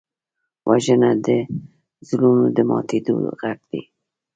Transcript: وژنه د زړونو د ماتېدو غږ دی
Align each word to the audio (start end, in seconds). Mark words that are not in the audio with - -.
وژنه 0.69 1.11
د 1.25 1.27
زړونو 2.09 2.45
د 2.57 2.57
ماتېدو 2.69 3.15
غږ 3.41 3.59
دی 3.71 3.81